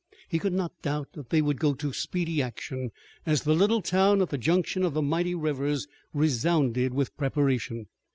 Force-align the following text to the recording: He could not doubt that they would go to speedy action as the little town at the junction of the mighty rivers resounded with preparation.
He 0.27 0.39
could 0.39 0.53
not 0.53 0.81
doubt 0.81 1.09
that 1.13 1.29
they 1.29 1.43
would 1.43 1.59
go 1.59 1.75
to 1.75 1.93
speedy 1.93 2.41
action 2.41 2.89
as 3.23 3.43
the 3.43 3.53
little 3.53 3.83
town 3.83 4.19
at 4.23 4.29
the 4.29 4.37
junction 4.39 4.81
of 4.81 4.95
the 4.95 5.01
mighty 5.03 5.35
rivers 5.35 5.85
resounded 6.11 6.91
with 6.95 7.15
preparation. 7.17 7.85